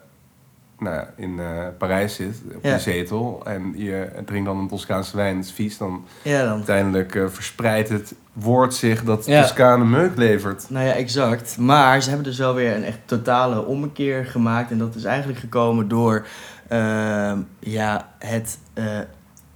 [0.81, 1.47] nou, ja, in eh,
[1.79, 2.73] Parijs zit, op Ja.
[2.75, 6.53] je zetel, en je drinkt dan een Toscaanse wijn, het is vies, dan Ja, dan.
[6.57, 9.43] uiteindelijk eh, verspreidt het woord zich dat Ja.
[9.43, 10.65] Toscane meuk levert.
[10.69, 11.59] Nou ja, exact.
[11.59, 14.71] Maar ze hebben dus wel weer een echt totale ommekeer gemaakt.
[14.71, 16.27] En dat is eigenlijk gekomen door
[16.69, 18.85] ehm, ja, het eh,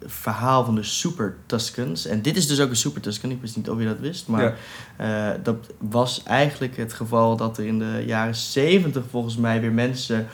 [0.06, 2.06] verhaal van de Super Tuscans.
[2.06, 3.30] En dit is dus ook een Super Tuscan.
[3.30, 4.28] Ik wist niet of je dat wist.
[4.28, 4.54] Maar
[4.98, 5.36] Ja.
[5.42, 10.26] dat was eigenlijk het geval dat er in de jaren 70 volgens mij weer mensen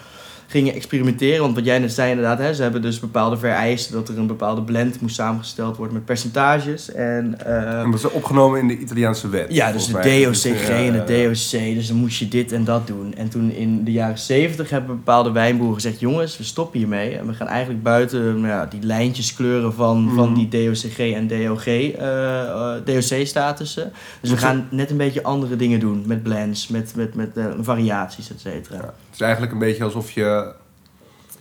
[0.51, 1.41] gingen experimenteren.
[1.41, 4.27] Want wat jij net zei inderdaad, hè, ze hebben dus bepaalde vereisten dat er een
[4.27, 6.93] bepaalde blend moest samengesteld worden met percentages.
[6.93, 9.47] En, eh, En dat is opgenomen in de Italiaanse wet.
[9.55, 10.23] ja, dus de mij.
[10.25, 11.75] DOCG Dus, en de eh, DOC.
[11.75, 13.15] Dus dan moest je dit en dat doen.
[13.17, 16.01] En toen in de jaren 70 hebben bepaalde wijnboeren gezegd...
[16.01, 17.17] jongens, we stoppen hiermee.
[17.19, 20.15] En we gaan eigenlijk buiten nou ja, die lijntjes kleuren van, Mhm.
[20.15, 23.93] van die DOCG en DOG, eh, eh, DOC-statussen.
[24.21, 26.03] Dus we Dus- gaan net een beetje andere dingen doen.
[26.07, 28.77] Met blends, met, met, met eh, variaties, et cetera.
[28.77, 28.83] Ja.
[29.11, 30.40] Het is eigenlijk een beetje alsof je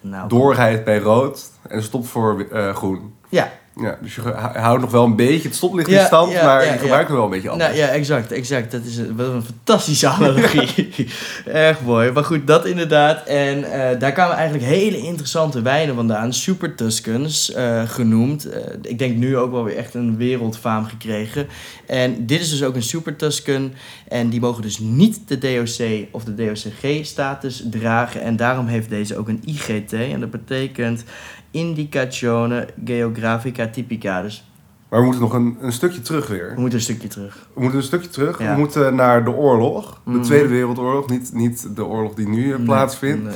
[0.02, 3.16] Nou, doorrijdt bij rood en stopt voor eh, groen.
[3.30, 6.46] Ja, Ja, dus je hou- houdt nog wel een beetje het stoplicht in stand, ja,
[6.46, 7.70] maar je gebruikt nog wel een beetje anders.
[7.70, 8.72] Nou ja, exact, exact.
[8.72, 11.08] Dat is een, wat een fantastische analogie.
[11.46, 12.12] Erg mooi.
[12.12, 13.24] Maar goed, dat inderdaad.
[13.28, 16.34] En eh, daar kwamen eigenlijk hele interessante wijnen vandaan.
[16.34, 18.46] Super Tuscans eh, genoemd.
[18.46, 21.48] Eh, ik denk nu ook wel weer echt een wereldfaam gekregen.
[21.88, 23.74] En dit is dus ook een Super Tuscan.
[24.08, 28.22] En die mogen dus niet de DOC of de DOCG-status dragen.
[28.22, 29.94] En daarom heeft deze ook een IGT.
[29.94, 31.04] En dat betekent
[31.52, 34.22] Indicazione Geografica Typica.
[34.22, 34.44] Dus
[34.90, 36.52] Maar we moeten nog een, een stukje terug weer.
[36.56, 37.48] we moeten een stukje terug.
[37.54, 38.40] We moeten een stukje terug.
[38.40, 38.52] Ja.
[38.54, 40.02] We moeten naar de oorlog.
[40.06, 40.22] De Mhm.
[40.22, 41.10] Tweede Wereldoorlog.
[41.10, 43.24] Niet, niet de oorlog die nu eh, Nee, plaatsvindt.
[43.24, 43.34] nee,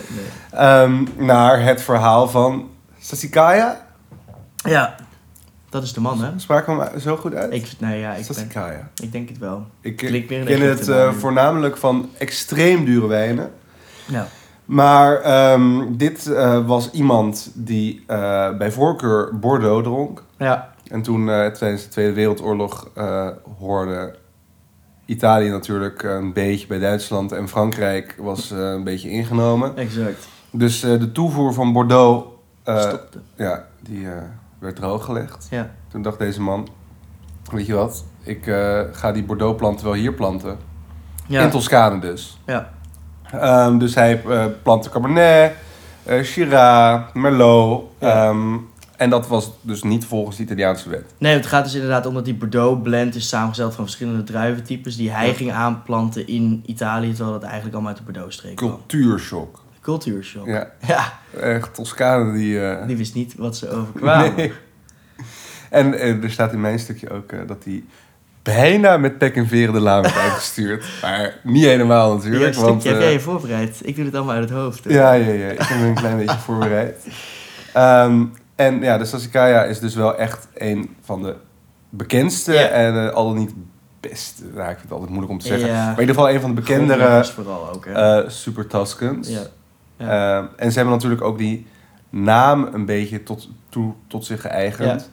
[0.52, 0.60] nee.
[0.62, 3.86] Ehm, naar het verhaal van Sasikaya.
[4.56, 4.96] Ja,
[5.70, 6.30] dat is de man, hè?
[6.40, 7.54] Spraken we hem zo goed uit?
[7.54, 9.66] Ik, nou ja, ik, ben, ik denk het wel.
[9.82, 13.52] Ik een ken het eh, voornamelijk van extreem dure wijnen.
[14.06, 14.28] Ja.
[14.66, 20.24] Maar ehm, dit eh, was iemand die eh, bij voorkeur Bordeaux dronk.
[20.38, 22.90] Ja, En toen eh, tijdens de Tweede Wereldoorlog
[23.60, 24.16] hoorde
[25.06, 27.32] Italië natuurlijk een beetje bij Duitsland.
[27.32, 29.78] En Frankrijk was een beetje ingenomen.
[29.78, 30.28] exact.
[30.52, 32.28] Dus de toevoer van Bordeaux,
[32.64, 33.20] Stopte.
[33.36, 34.08] ja, die
[34.60, 35.48] werd drooggelegd.
[35.50, 35.72] Ja.
[35.88, 36.68] Toen dacht deze man,
[37.52, 38.44] weet je wat, ik
[38.92, 40.58] ga die Bordeaux planten wel hier planten.
[41.28, 41.44] Ja.
[41.44, 42.40] In Toscane dus.
[42.46, 42.72] Ja.
[43.34, 45.52] Ehm, dus hij uh, plantte Cabernet,
[46.04, 47.84] eh Shiraz, Merlot.
[48.00, 48.28] Ja.
[48.30, 48.56] ehm,
[48.98, 51.04] en dat was dus niet volgens de Italiaanse wet.
[51.18, 54.96] Nee, het gaat dus inderdaad om dat die Bordeaux blend is samengesteld van verschillende druiventypes
[54.96, 55.34] die hij Ja.
[55.34, 58.70] ging aanplanten in Italië, terwijl dat eigenlijk allemaal uit de Bordeaux-streek kwam.
[58.70, 59.60] Cultuurshock.
[59.82, 60.48] Cultuurshock.
[60.48, 62.68] Ja, Ja, echt Toscane die...
[62.68, 64.34] eh, die wist niet wat ze overkwamen.
[64.38, 64.52] Nee.
[65.70, 67.84] En eh, er staat in mijn stukje ook eh, dat hij
[68.44, 70.86] bijna met pek en veren de laan uitgestuurd.
[71.02, 72.54] Maar niet helemaal natuurlijk.
[72.54, 73.80] stukje want, heb eh, jij je voorbereid.
[73.84, 74.84] Ik doe het allemaal uit het hoofd.
[74.84, 74.94] hoor.
[74.94, 75.48] ja, ja, ja.
[75.48, 77.08] Ik heb me een klein beetje voorbereid.
[77.74, 78.24] Ehm,
[78.56, 81.36] en ja, de Sassicaia is dus wel echt een van de
[81.90, 83.54] bekendste en eh, al dan niet
[84.00, 84.44] beste.
[84.44, 85.70] Nou, ik vind het altijd moeilijk om te zeggen.
[85.70, 88.22] Maar in ieder geval een van de bekendere vooral ook, hè.
[88.22, 89.30] eh Super Tuscans.
[89.30, 89.42] ja.
[89.98, 90.38] Ja.
[90.38, 91.68] Ehm, en ze hebben natuurlijk ook die
[92.10, 95.10] naam een beetje tot, toe, tot zich geëigend.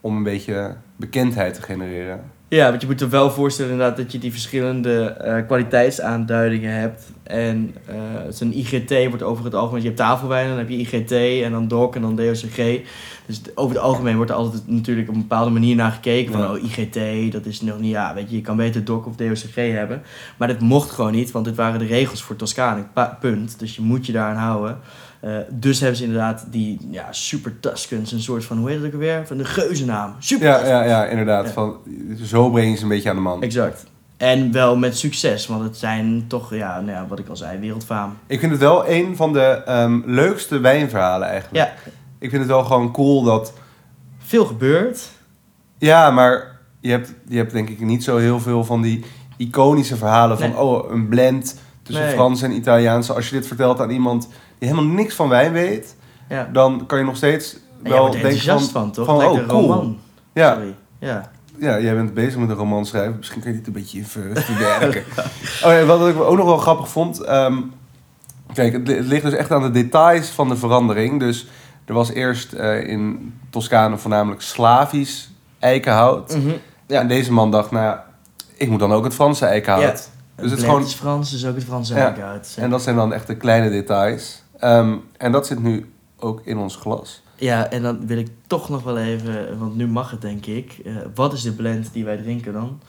[0.00, 2.30] Om een beetje bekendheid te genereren.
[2.54, 7.02] Ja, want je moet je wel voorstellen inderdaad dat je die verschillende eh, kwaliteitsaanduidingen hebt.
[7.22, 7.96] En eh
[8.30, 11.12] zo'n IGT wordt over het algemeen, je hebt tafelwijn, dan heb je IGT
[11.44, 12.80] en dan DOC en dan DOCG.
[13.26, 16.32] Dus over het algemeen wordt er altijd natuurlijk op een bepaalde manier naar gekeken.
[16.32, 19.16] Van oh, IGT, dat is nog niet, ja, weet je, je kan beter DOC of
[19.16, 20.02] DOCG hebben.
[20.36, 22.84] Maar dit mocht gewoon niet, want dit waren de regels voor Toscane,
[23.20, 23.58] punt.
[23.58, 24.78] Dus je moet je daaraan houden.
[25.20, 28.86] Eh, dus hebben ze inderdaad die ja, Super Tuscans, een soort van, hoe heet het
[28.86, 29.26] ook alweer?
[29.26, 30.14] Van de geuzennaam.
[30.18, 31.46] Super Ja, ja, ja inderdaad.
[31.46, 31.52] Ja.
[31.52, 31.76] Van,
[32.24, 33.42] zo breng je ze een beetje aan de man.
[33.42, 33.84] Exact.
[34.16, 37.58] En wel met succes, want het zijn toch, ja, nou ja wat ik al zei,
[37.58, 38.16] wereldfaam.
[38.26, 41.56] Ik vind het wel een van de ehm, leukste wijnverhalen eigenlijk.
[41.56, 43.52] Ja, Ik vind het wel gewoon cool dat...
[44.18, 45.08] veel gebeurt.
[45.78, 49.04] Ja, maar je hebt, je hebt denk ik niet zo heel veel van die
[49.36, 50.58] iconische verhalen van...
[50.58, 52.14] Oh, een blend tussen Nee.
[52.14, 53.10] Frans en Italiaans.
[53.10, 55.96] Als je dit vertelt aan iemand die helemaal niks van wijn weet...
[56.28, 56.48] Ja.
[56.52, 58.82] dan kan je nog steeds wel denken enthousiast van...
[58.82, 59.06] van, toch?
[59.06, 59.60] van, oh, cool.
[59.60, 59.98] roman.
[60.32, 60.74] Ja, Sorry.
[60.98, 61.30] Ja.
[61.58, 63.16] ja, jij bent bezig met een roman schrijven.
[63.16, 65.04] Misschien kun je dit een beetje even verwerken.
[65.64, 67.20] oh ja, wat ik ook nog wel grappig vond...
[67.20, 67.58] ehm,
[68.52, 71.20] kijk, het ligt dus echt aan de details van de verandering.
[71.20, 71.46] Dus
[71.84, 76.36] er was eerst eh, in Toscane voornamelijk Slavisch eikenhout.
[76.36, 76.50] Mhm.
[76.86, 78.06] Ja, en deze man dacht, nou ja,
[78.56, 79.82] ik moet dan ook het Franse eikenhout.
[79.82, 79.90] Ja.
[79.90, 80.02] Dus
[80.36, 82.04] het het is gewoon, is Frans, dus ook het Franse Ja.
[82.04, 82.54] eikenhout.
[82.58, 84.42] en dat zijn dan echt de kleine details.
[84.58, 87.22] Ehm, en dat zit nu ook in ons glas.
[87.36, 90.80] Ja, en dan wil ik toch nog wel even, want nu mag het denk ik.
[90.84, 92.80] Eh, wat is de blend die wij drinken dan?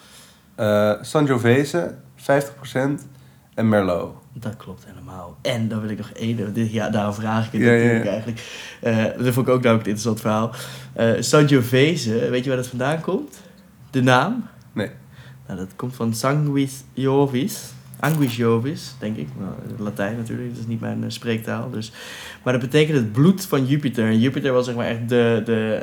[0.55, 3.07] Eh Sangiovese, 50%
[3.55, 4.15] en Merlot.
[4.33, 5.37] Dat klopt helemaal.
[5.41, 8.09] En dan wil ik nog één, ja, daarom vraag ik het Ja, natuurlijk ja.
[8.11, 8.41] eigenlijk.
[8.81, 10.51] Eh, dat vond ik ook namelijk een interessant verhaal.
[10.93, 13.41] Eh Sangiovese, weet je waar dat vandaan komt?
[13.89, 14.45] De naam?
[14.73, 14.89] Nee.
[15.47, 17.71] Nou, dat komt van Sanguis Jovis.
[17.99, 19.27] Anguis Jovis, denk ik.
[19.39, 19.51] Nou,
[19.83, 21.69] Latijn natuurlijk, dat is niet mijn eh, spreektaal.
[21.69, 21.91] Dus.
[22.43, 24.05] Maar dat betekent het bloed van Jupiter.
[24.05, 25.81] En Jupiter was zeg maar echt de, de,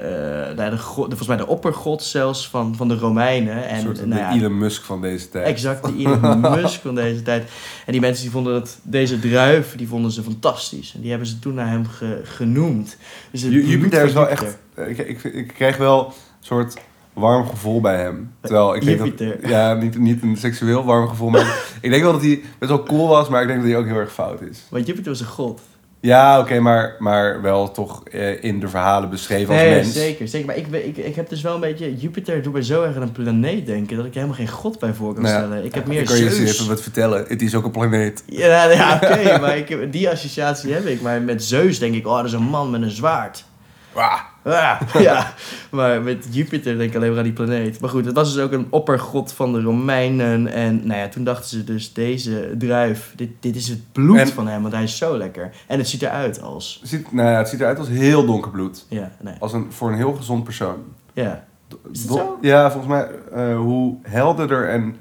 [0.57, 3.69] nou, de, de, volgens mij de oppergod zelfs van, van de Romeinen.
[3.69, 5.47] En, een soort nou de ja, Elon Musk van deze tijd.
[5.47, 7.51] Exact, de Elon Musk van deze tijd.
[7.87, 10.93] En die mensen die vonden dat deze druif, die vonden ze fantastisch.
[10.95, 12.97] En die hebben ze toen naar hem ge- genoemd.
[13.31, 14.47] Dus Jupiter is wel Jupiter.
[14.47, 14.59] echt...
[14.75, 16.77] eh, Ik, ik, ik krijg wel een soort
[17.13, 18.33] warm gevoel bij hem.
[18.41, 22.13] Terwijl ik denk dat, ja, niet, niet een seksueel warm gevoel, maar ik denk wel
[22.13, 24.41] dat hij best wel cool was, maar ik denk dat hij ook heel erg fout
[24.41, 24.67] is.
[24.71, 25.61] Want Jupiter was een god.
[26.03, 29.93] Ja, oké, maar, maar wel toch eh, in de verhalen beschreven als Nee, mens.
[29.93, 30.47] zeker, zeker.
[30.47, 31.97] Maar ik, ik, ik heb dus wel een beetje...
[31.97, 33.97] Jupiter doet mij zo erg aan een planeet denken...
[33.97, 35.65] dat ik helemaal geen god bij voor kan Nou stellen.
[35.65, 36.55] Ik heb meer Ik kan je Zeus.
[36.55, 37.25] even wat vertellen.
[37.29, 38.23] Het is ook een planeet.
[38.27, 41.01] Ja, nou ja oké, maar ik die associatie heb ik.
[41.01, 42.07] Maar met Zeus denk ik...
[42.07, 43.45] oh, dat is een man met een zwaard.
[43.93, 44.21] Wah.
[44.43, 45.33] Ah, ja,
[45.71, 47.81] maar met Jupiter denk ik alleen maar aan die planeet.
[47.81, 50.47] Maar goed, het was dus ook een oppergod van de Romeinen.
[50.47, 54.29] En nou ja, toen dachten ze dus, deze druif, dit, dit is het bloed En-
[54.29, 55.51] van hem, want hij is zo lekker.
[55.67, 58.87] En het ziet eruit als, ziet, nou ja, het ziet eruit als heel donker bloed.
[58.89, 60.77] ja, nee, Als een, voor een heel gezond persoon.
[61.13, 61.45] ja.
[61.93, 62.39] Is het zo?
[62.41, 64.97] Ja, volgens mij, eh, hoe helderder en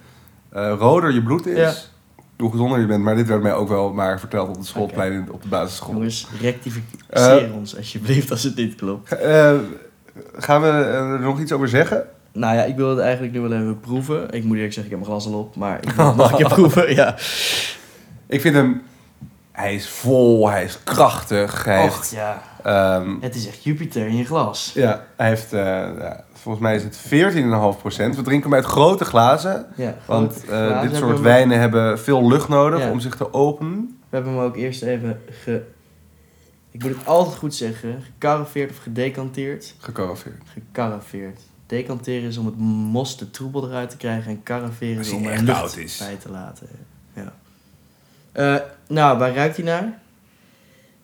[0.49, 1.73] eh, roder je bloed is, Ja.
[2.39, 3.03] Hoe gezonder je bent.
[3.03, 5.93] Maar dit werd mij ook wel maar verteld op de schoolplein in- op de basisschool.
[5.93, 7.55] Jongens, rectificeer Eh.
[7.55, 9.11] ons alsjeblieft als het niet klopt.
[9.11, 9.55] Eh,
[10.37, 12.03] gaan we eh, er nog iets over zeggen?
[12.33, 14.29] Nou ja, ik wil het eigenlijk nu wel even proeven.
[14.31, 16.31] Ik moet eerlijk zeggen, ik heb mijn glas al op, maar ik wil het nog
[16.31, 17.15] een keer proeven, ja.
[18.27, 18.81] Ik vind hem,
[19.51, 21.63] hij is vol, hij is krachtig.
[21.65, 24.71] Hij Och, heeft, ja, ehm, het is echt Jupiter in je glas.
[24.73, 25.59] ja, hij heeft eh,
[25.99, 28.15] ja, volgens mij is het 14,5%.
[28.15, 29.65] We drinken hem uit grote glazen.
[29.75, 32.91] Ja, Want grote eh, glazen dit hebben soort we- wijnen hebben veel lucht nodig Ja.
[32.91, 33.99] om zich te openen.
[34.09, 35.61] We hebben hem ook eerst even ge...
[36.71, 38.01] Ik moet het altijd goed zeggen.
[38.13, 39.75] Gecarafeerd of gedecanteerd.
[39.79, 40.41] Gecarafeerd.
[40.53, 41.39] Gecarafeerd.
[41.65, 44.31] Decanteren is om het mos, de troebel eruit te krijgen.
[44.31, 45.97] En caraferen is om er echt lucht is.
[45.97, 46.67] bij te laten.
[47.13, 47.33] Ja.
[48.31, 48.55] Eh,
[48.87, 49.99] nou, waar ruikt hij naar?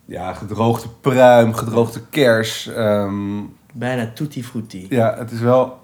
[0.05, 3.41] Ja, gedroogde pruim, gedroogde kers, ehm,
[3.77, 4.85] Bijna tutti frutti.
[4.89, 5.79] Ja, het is wel...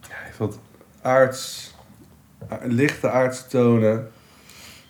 [0.00, 0.58] Ja, heeft wat
[1.02, 1.74] aards...
[2.62, 4.10] lichte aardse tonen.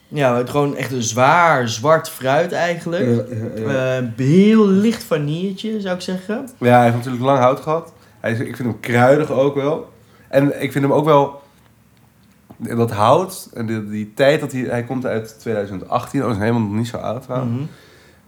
[0.09, 3.27] Ja, het gewoon echt een zwaar zwart fruit eigenlijk.
[3.57, 3.97] Ja.
[3.97, 6.49] Eh, heel licht vanilletje, zou ik zeggen.
[6.59, 7.93] Ja, hij heeft natuurlijk lang hout gehad.
[8.21, 9.93] Hij is, ik vind hem kruidig ook wel.
[10.29, 11.43] En ik vind hem ook wel...
[12.57, 14.61] Dat hout, en die, die tijd dat hij...
[14.61, 17.69] Hij komt uit 2018, dat is helemaal nog niet zo oud trouwens.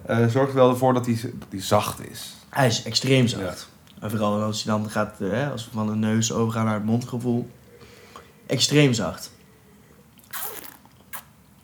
[0.07, 2.35] Eh, zorgt er wel ervoor dat hij, dat hij zacht is.
[2.49, 3.69] Hij is extreem zacht.
[4.01, 6.75] En vooral als je dan gaat, eh, hè, als we van de neus overgaan naar
[6.75, 7.51] het mondgevoel.
[8.47, 9.31] Extreem zacht.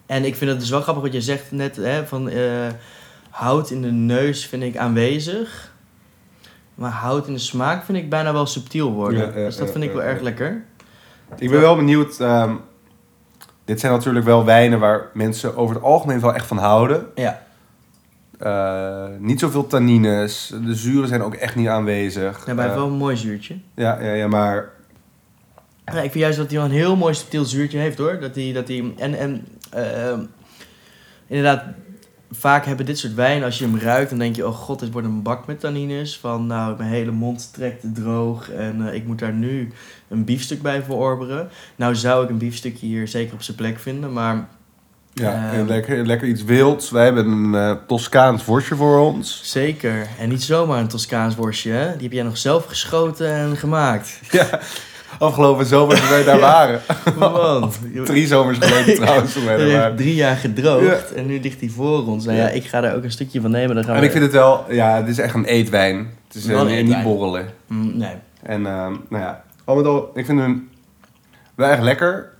[0.06, 2.68] En ik vind het dus wel grappig wat je zegt net, hè, van eh,
[3.30, 5.72] hout in de neus vind ik aanwezig.
[6.74, 9.20] Maar hout in de smaak vind ik bijna wel subtiel worden.
[9.20, 10.64] Ja, ja, dus dat vind ik wel erg lekker.
[11.38, 12.20] Ik ben wel benieuwd...
[12.20, 12.54] ehm,
[13.64, 17.06] dit zijn natuurlijk wel wijnen waar mensen over het algemeen wel echt van houden.
[17.14, 17.42] Ja,
[18.38, 20.52] Eh, niet zoveel tannines.
[20.64, 22.44] De zuren zijn ook echt niet aanwezig.
[22.44, 23.56] daarbij Eh, wel een mooi zuurtje.
[23.74, 24.70] ja, ja, ja, maar...
[25.84, 28.18] Ja, ik vind juist dat hij wel een heel mooi subtiel zuurtje heeft hoor.
[28.20, 30.20] Dat hij, dat hij, en en ehm,
[31.26, 31.64] inderdaad,
[32.34, 34.92] vaak hebben dit soort wijnen, als je hem ruikt, dan denk je, oh god, dit
[34.92, 36.18] wordt een bak met tannines.
[36.18, 39.72] Van nou, mijn hele mond trekt droog en eh, ik moet daar nu
[40.08, 41.48] een biefstuk bij verorberen.
[41.76, 44.48] Nou zou ik een biefstukje hier zeker op zijn plek vinden, maar
[45.14, 45.66] Ja, Ehm.
[45.66, 46.90] lekker, lekker iets wilds.
[46.90, 49.40] Wij hebben een eh, Toscaans worstje voor ons.
[49.44, 50.06] zeker.
[50.18, 51.92] En niet zomaar een Toscaans worstje, hè?
[51.92, 54.20] Die heb jij nog zelf geschoten en gemaakt.
[54.30, 54.60] Ja,
[55.22, 56.80] afgelopen zomer toen wij daar waren.
[57.18, 59.96] Want Drie zomers geleden trouwens toen wij daar waren.
[59.96, 62.24] drie jaar gedroogd en nu ligt hij voor ons.
[62.24, 63.74] Nou ja, ik ga daar ook een stukje van nemen.
[63.74, 64.06] Dan gaan En we...
[64.06, 65.96] ik vind het wel, ja, het is echt een eetwijn.
[66.26, 67.46] Het is eh, een niet borrelen.
[67.66, 70.68] Mm, nee, En ehm, nou ja, al met al, ik vind hem
[71.54, 72.30] wel echt lekker.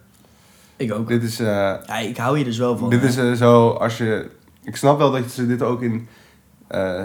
[0.77, 1.09] ik ook.
[1.09, 1.47] Dit is, eh,
[1.87, 2.91] Ja, ik hou hier dus wel van.
[2.91, 3.07] dit hè.
[3.07, 4.27] is eh, zo, als je...
[4.65, 6.09] Ik snap wel dat ze dit ook in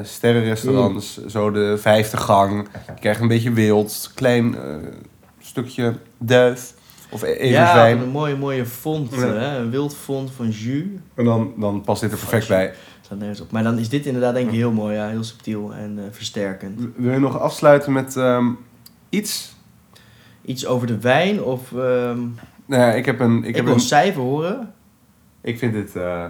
[0.03, 1.29] sterrenrestaurants, Mm.
[1.29, 2.67] zo de vijfde gang.
[2.87, 4.55] Je krijgt een beetje wild, klein
[5.47, 6.73] stukje duif
[7.09, 7.99] of e- ja, everzwijn.
[7.99, 9.13] een mooie, mooie font.
[9.15, 9.19] Ja.
[9.19, 9.57] Hè?
[9.57, 10.85] Een wild font van jus.
[11.15, 12.73] En dan, dan past dit er perfect bij.
[13.01, 13.51] Staat nergens op.
[13.51, 14.95] Maar dan is dit inderdaad denk ik heel mooi.
[14.95, 16.81] Ja, heel subtiel en eh, versterkend.
[16.95, 18.45] Wil je nog afsluiten met ehm,
[19.09, 19.55] iets?
[20.45, 21.71] Iets over de wijn of...
[21.71, 22.19] ehm,
[22.65, 23.37] Nou ja, ik heb een...
[23.37, 24.73] Ik, ik heb wil een, een cijfer horen.
[25.41, 25.95] ik vind dit...
[25.95, 26.25] eh,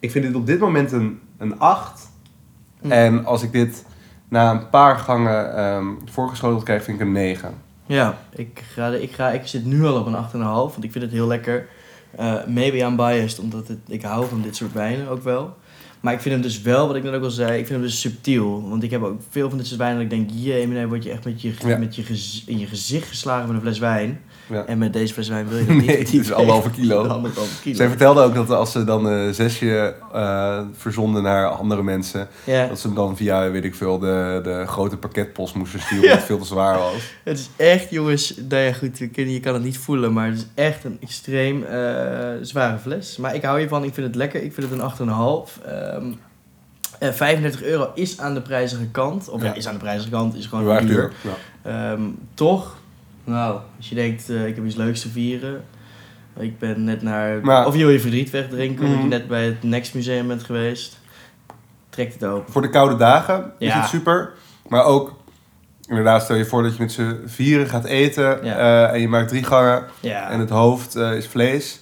[0.00, 2.10] ik vind dit op dit moment een, een 8.
[2.80, 2.90] Hm.
[2.92, 3.84] En als ik dit
[4.32, 7.54] na een paar gangen ehm voorgeschoteld krijg, vind ik een 9.
[7.86, 10.30] Ja, ik, ga, ik, ga, ik zit nu al op een 8,5.
[10.32, 11.68] Want ik vind het heel lekker.
[12.16, 15.56] Eh, maybe I'm biased, omdat ik hou van dit soort wijnen ook wel.
[16.02, 17.80] Maar ik vind hem dus wel, wat ik net ook al zei, ik vind hem
[17.80, 18.68] dus subtiel.
[18.68, 21.02] Want ik heb ook veel van dit soort wijnen dat ik denk, jee, meneer, word
[21.04, 21.76] je echt met je, Ja.
[21.78, 22.02] met je
[22.46, 24.20] in je gezicht geslagen met een fles wijn.
[24.46, 24.64] Ja.
[24.64, 25.86] En met deze fles wijn wil je dat niet.
[25.86, 27.06] Nee, het is anderhalve kilo.
[27.06, 27.76] Anderhalve kilo.
[27.76, 32.66] Zij vertelde ook dat als ze dan een zesje eh, verzonden naar andere mensen, Ja,
[32.66, 36.16] dat ze hem dan via, weet ik veel, de, de grote pakketpost moesten sturen, omdat
[36.16, 36.92] het veel te zwaar was.
[37.24, 40.46] het is echt, jongens, nou ja, goed, je kan het niet voelen, maar het is
[40.54, 41.78] echt een extreem eh,
[42.42, 43.16] zware fles.
[43.16, 45.64] Maar ik hou hiervan, ik vind het lekker, ik vind het een 8,5.
[45.66, 45.91] Ehm
[46.98, 49.28] eh, 35 euro is aan de prijzige kant.
[49.28, 49.54] Of ja, Ja.
[49.54, 51.12] is aan de prijzige kant, is gewoon duur.
[51.20, 51.90] Ja.
[51.92, 52.02] Ehm,
[52.34, 52.76] toch,
[53.24, 55.64] nou, als je denkt, eh, ik heb iets leuks te vieren.
[56.38, 57.40] Ik ben net naar...
[57.42, 59.08] Maar- of je wil je verdriet wegdrinken, omdat je Mhm.
[59.12, 61.00] net bij het Next Museum bent geweest.
[61.90, 62.52] Trek het open.
[62.52, 63.80] Voor de koude dagen is Ja.
[63.80, 64.32] het super.
[64.68, 65.14] Maar ook,
[65.88, 69.28] inderdaad, stel je voor dat je met z'n vieren gaat eten eh, en je maakt
[69.28, 71.80] drie gangen en het hoofd eh, is vlees.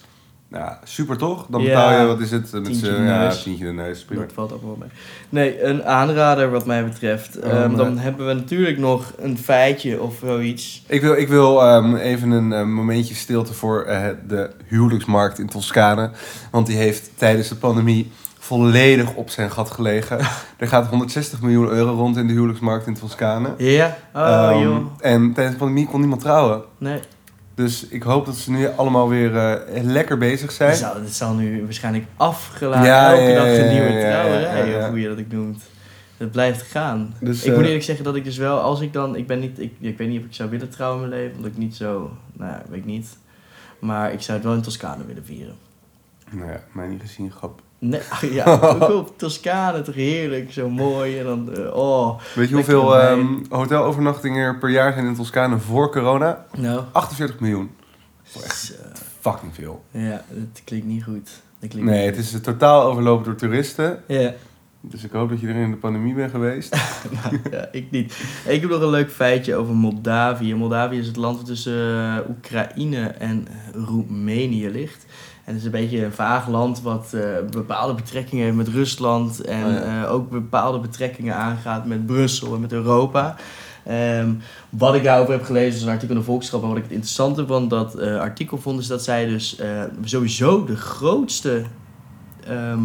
[0.51, 1.45] Nou, super toch?
[1.49, 1.67] Dan Ja.
[1.67, 2.51] betaal je, wat is het?
[2.51, 3.43] Met Tientje de ja, neus.
[3.43, 4.03] tientje de neus.
[4.03, 4.21] Prima.
[4.21, 4.89] dat valt ook wel mee.
[5.29, 7.39] Nee, een aanrader wat mij betreft.
[7.39, 10.83] Oh, Ehm, dan hebben we natuurlijk nog een feitje of zoiets.
[10.87, 15.47] Ik wil, ik wil ehm, even een eh, momentje stilte voor eh, de huwelijksmarkt in
[15.47, 16.09] Toscane.
[16.51, 20.19] Want die heeft tijdens de pandemie volledig op zijn gat gelegen.
[20.57, 23.49] er gaat 160 miljoen euro rond in de huwelijksmarkt in Toscane.
[23.57, 23.97] Ja?
[24.15, 24.85] Oh, Ehm, joh.
[24.99, 26.61] En tijdens de pandemie kon niemand trouwen.
[26.77, 26.99] Nee.
[27.61, 30.75] Dus ik hoop dat ze nu allemaal weer eh, lekker bezig zijn.
[30.75, 32.85] zal, dit zal nu waarschijnlijk afgeladen.
[32.85, 35.63] Ja, Elke ja, dag een nieuwe ja, trouwerij, of hoe je dat ook noemt.
[36.17, 37.13] Het blijft gaan.
[37.19, 39.39] Dus, ik eh, moet eerlijk zeggen dat ik dus wel, als ik dan, ik ben
[39.39, 41.57] niet, ik, ik weet niet of ik zou willen trouwen in mijn leven, omdat ik
[41.57, 43.17] niet zo, nou ja, weet ik niet.
[43.79, 45.55] Maar ik zou het wel in Toscane willen vieren.
[46.29, 47.61] Nou ja, mij niet gezien, grap.
[47.83, 48.01] Nee,
[48.37, 51.19] ja, ook op Toscane, toch heerlijk, zo mooi.
[51.19, 52.19] En dan, eh, oh.
[52.35, 56.45] Weet je hoeveel ehm, hotelovernachtingen er per jaar zijn in Toscane voor corona?
[56.57, 57.71] Nou, 48 miljoen.
[58.43, 58.73] echt zo.
[59.19, 59.83] Fucking veel.
[59.91, 61.29] ja, het klinkt niet goed.
[61.59, 64.03] Dat klinkt Nee, niet het is eh, totaal overlopen door toeristen.
[64.07, 64.33] Ja,
[64.81, 66.75] Dus ik hoop dat je er in de pandemie bent geweest.
[67.23, 68.13] Nou, ja, ik niet.
[68.47, 70.55] Ik heb nog een leuk feitje over Moldavië.
[70.55, 75.05] Moldavië is het land dat tussen eh, Oekraïne en Roemenië ligt.
[75.43, 79.41] En het is een beetje een vaag land wat eh, bepaalde betrekkingen heeft met Rusland.
[79.41, 80.03] En Oh ja.
[80.03, 83.35] eh, ook bepaalde betrekkingen aangaat met Brussel en met Europa.
[83.83, 84.33] Ehm,
[84.69, 86.63] wat ik daarover heb gelezen is een artikel in de Volkskrant.
[86.63, 89.61] Maar wat ik het interessante van dat eh, artikel vond, is dat zij dus
[90.03, 91.63] sowieso de grootste
[92.47, 92.83] ehm,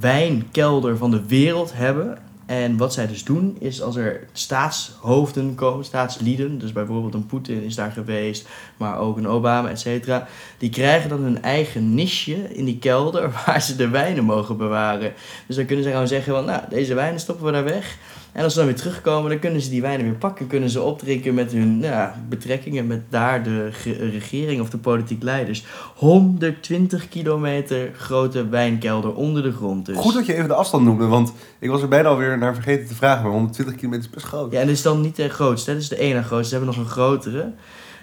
[0.00, 2.18] wijnkelder van de wereld hebben.
[2.46, 7.62] En wat zij dus doen, is als er staatshoofden komen, staatslieden, dus bijvoorbeeld een Poetin
[7.62, 10.26] is daar geweest, maar ook een Obama, et cetera,
[10.58, 15.12] die krijgen dan hun eigen niche in die kelder waar ze de wijnen mogen bewaren.
[15.46, 17.98] Dus dan kunnen ze gewoon zeggen van, nou, deze wijnen stoppen we daar weg.
[18.36, 20.80] En als ze dan weer terugkomen, dan kunnen ze die wijnen weer pakken, kunnen ze
[20.80, 25.64] opdrinken met hun nou ja, betrekkingen met daar de ge- regering of de politiek leiders.
[25.94, 29.96] 120 kilometer grote wijnkelder onder de grond dus.
[29.96, 32.86] Goed dat je even de afstand noemde, want ik was er bijna alweer naar vergeten
[32.86, 33.22] te vragen.
[33.22, 34.52] Maar 120 kilometer is best groot.
[34.52, 35.76] Ja, en dit is dan niet de grootste, hè?
[35.76, 36.48] dit is de ene grootste.
[36.48, 37.52] Ze hebben nog een grotere.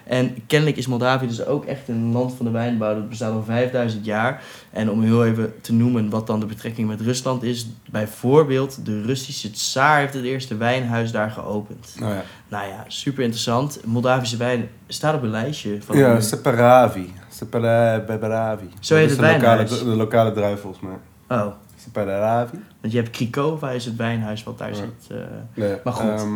[0.04, 2.94] En kennelijk is Moldavië dus ook echt een land van de wijnbouw.
[2.94, 4.42] Dat bestaat al 5000 jaar.
[4.70, 7.66] En om heel even te noemen wat dan de betrekking met Rusland is.
[7.90, 11.94] Bijvoorbeeld, de Russische tsaar heeft het eerste wijnhuis daar geopend.
[12.00, 13.80] Nou ja, Nou ja, super interessant.
[13.84, 15.82] Moldavische wijn staat op een lijstje.
[15.82, 17.12] Van ja Separavi.
[17.28, 18.68] Separavi.
[18.80, 19.78] Zo heet het de lokale, wijnhuis.
[19.78, 21.38] de lokale druif volgens mij.
[21.38, 22.56] Oh, Separavi.
[22.80, 24.74] want je hebt Krikova is het wijnhuis wat daar Ja.
[24.74, 25.16] zit.
[25.54, 26.04] Nee, Maar goed.
[26.20, 26.32] ehm,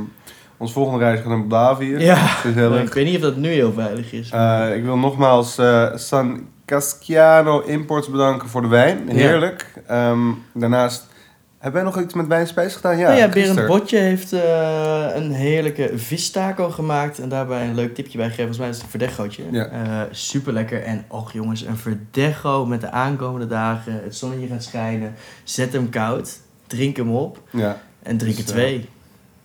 [0.58, 1.98] ons volgende reis gaat naar Moldavië.
[1.98, 2.44] Ja,
[2.82, 4.30] ik weet niet of dat nu heel veilig is.
[4.30, 9.02] Eh, ik wil nogmaals eh, San Casciano Imports bedanken voor de wijn.
[9.06, 9.12] Ja.
[9.12, 9.66] Heerlijk.
[9.86, 10.18] Ehm,
[10.54, 11.06] daarnaast,
[11.58, 12.98] hebben wij nog iets met wijn en spijs gedaan?
[12.98, 13.28] Ja, nou ja.
[13.28, 17.18] Berend Botje heeft eh, een heerlijke vistaco gemaakt.
[17.18, 18.54] En daarbij een leuk tipje bij gegeven.
[18.54, 19.42] Volgens mij is het een verdechootje.
[19.50, 20.08] Ja.
[20.10, 20.82] super lekker.
[20.82, 24.00] En och jongens, een verdecho met de aankomende dagen.
[24.04, 25.14] Het zonnetje gaat schijnen.
[25.44, 26.38] Zet hem koud.
[26.66, 27.40] Drink hem op.
[27.50, 28.88] Ja, En drink er Dus, twee.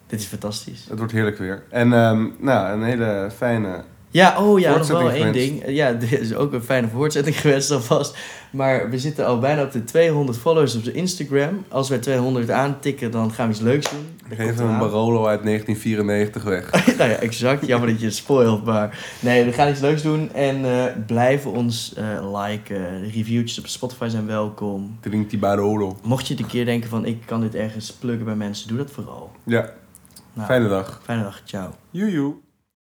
[0.07, 0.85] Dit is fantastisch.
[0.89, 1.63] het wordt heerlijk weer.
[1.69, 3.83] En ehm, nou, een hele fijne...
[4.09, 5.63] Ja, oh ja, nog wel één ding.
[5.67, 8.17] Ja, dit is ook een fijne voortzetting gewenst alvast.
[8.51, 11.65] Maar we zitten al bijna op de 200 followers op de Instagram.
[11.69, 14.07] Als wij 200 aantikken, dan gaan we iets leuks doen.
[14.27, 14.79] Komt geef een eraan.
[14.79, 16.71] Barolo uit 1994 weg.
[16.97, 17.65] nou ja, exact.
[17.65, 18.65] Jammer dat je het spoilt.
[18.65, 20.33] Maar nee, we gaan iets leuks doen.
[20.33, 23.01] En eh blijven ons eh liken.
[23.01, 24.97] De reviewtjes op Spotify zijn welkom.
[25.01, 25.97] Drink die Barolo.
[26.03, 28.77] Mocht je het een keer denken van ik kan dit ergens pluggen bij mensen, doe
[28.77, 29.31] dat vooral.
[29.43, 29.73] Ja,
[30.33, 30.99] Nou, fijne dag.
[31.03, 31.41] Fijne dag.
[31.45, 31.71] Ciao.
[31.89, 32.33] Joejoe.